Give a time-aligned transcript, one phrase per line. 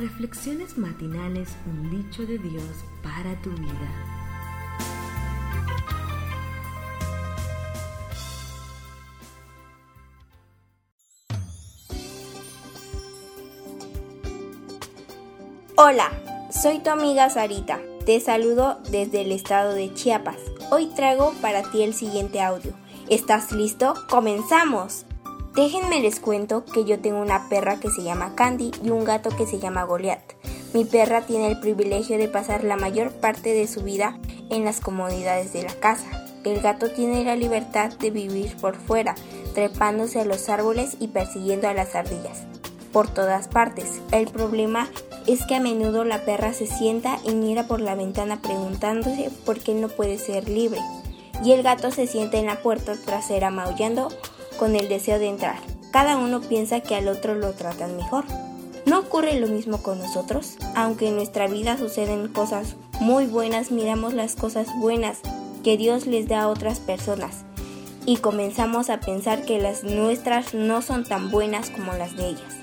[0.00, 2.64] Reflexiones matinales, un dicho de Dios
[3.02, 3.68] para tu vida.
[15.76, 16.08] Hola,
[16.50, 17.78] soy tu amiga Sarita.
[18.06, 20.38] Te saludo desde el estado de Chiapas.
[20.70, 22.72] Hoy traigo para ti el siguiente audio.
[23.10, 23.92] ¿Estás listo?
[24.08, 25.04] ¡Comenzamos!
[25.54, 29.30] Déjenme les cuento que yo tengo una perra que se llama Candy y un gato
[29.30, 30.36] que se llama Goliath.
[30.72, 34.16] Mi perra tiene el privilegio de pasar la mayor parte de su vida
[34.48, 36.06] en las comodidades de la casa.
[36.44, 39.16] El gato tiene la libertad de vivir por fuera,
[39.52, 42.44] trepándose a los árboles y persiguiendo a las ardillas.
[42.92, 44.00] Por todas partes.
[44.12, 44.88] El problema
[45.26, 49.58] es que a menudo la perra se sienta y mira por la ventana preguntándose por
[49.58, 50.80] qué no puede ser libre.
[51.44, 54.10] Y el gato se sienta en la puerta trasera maullando
[54.60, 55.56] con el deseo de entrar.
[55.90, 58.24] Cada uno piensa que al otro lo tratan mejor.
[58.84, 60.58] ¿No ocurre lo mismo con nosotros?
[60.74, 65.20] Aunque en nuestra vida suceden cosas muy buenas, miramos las cosas buenas
[65.64, 67.46] que Dios les da a otras personas
[68.04, 72.54] y comenzamos a pensar que las nuestras no son tan buenas como las de ellas.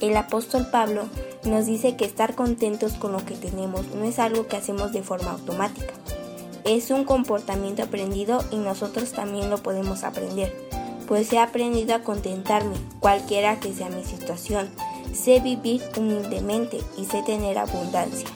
[0.00, 1.04] El apóstol Pablo
[1.44, 5.02] nos dice que estar contentos con lo que tenemos no es algo que hacemos de
[5.02, 5.92] forma automática.
[6.64, 10.72] Es un comportamiento aprendido y nosotros también lo podemos aprender
[11.02, 14.68] pues he aprendido a contentarme, cualquiera que sea mi situación.
[15.12, 18.28] Sé vivir humildemente y sé tener abundancia.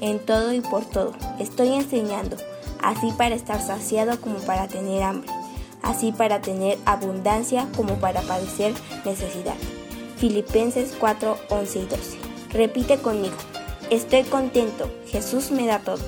[0.00, 1.12] En todo y por todo.
[1.38, 2.36] Estoy enseñando,
[2.82, 5.30] así para estar saciado como para tener hambre,
[5.82, 9.56] así para tener abundancia como para padecer necesidad.
[10.16, 12.18] Filipenses 4, 11 y 12.
[12.50, 13.36] Repite conmigo.
[13.90, 14.90] Estoy contento.
[15.06, 16.02] Jesús me da todo.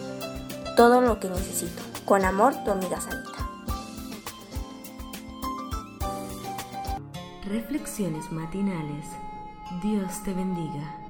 [0.76, 1.82] Todo lo que necesito.
[2.04, 3.25] Con amor, tu amiga Santa.
[7.46, 9.06] Reflexiones matinales.
[9.80, 11.05] Dios te bendiga.